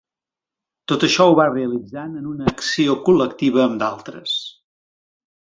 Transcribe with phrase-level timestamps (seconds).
[0.91, 4.35] Tot això ho va realitzant en una acció col·lectiva amb d'altres.